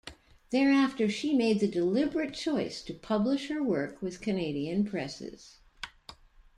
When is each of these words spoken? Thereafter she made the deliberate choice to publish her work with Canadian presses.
Thereafter 0.49 1.07
she 1.09 1.35
made 1.35 1.59
the 1.59 1.67
deliberate 1.67 2.33
choice 2.33 2.81
to 2.85 2.93
publish 2.95 3.49
her 3.49 3.61
work 3.61 4.01
with 4.01 4.19
Canadian 4.19 4.83
presses. 4.83 5.59